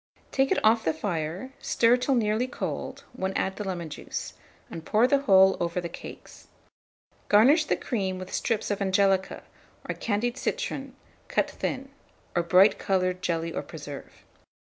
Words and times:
Take 0.31 0.51
it 0.51 0.57
off 0.65 0.83
the 0.83 0.95
fire, 0.95 1.51
stir 1.59 1.95
till 1.95 2.15
nearly 2.15 2.47
cold, 2.47 3.03
when 3.13 3.33
add 3.37 3.57
the 3.57 3.63
lemon 3.63 3.87
juice, 3.87 4.33
and 4.71 4.83
pour 4.83 5.05
the 5.05 5.19
whole 5.19 5.55
over 5.59 5.79
the 5.79 5.89
cakes. 5.89 6.47
Garnish 7.29 7.65
the 7.65 7.75
cream 7.77 8.17
with 8.17 8.33
strips 8.33 8.71
of 8.71 8.81
angelica, 8.81 9.43
or 9.87 9.93
candied 9.93 10.37
citron 10.39 10.95
cut 11.27 11.51
thin, 11.51 11.89
or 12.35 12.41
bright 12.41 12.79
coloured 12.79 13.21
jelly 13.21 13.53
or 13.53 13.61
preserve. 13.61 14.23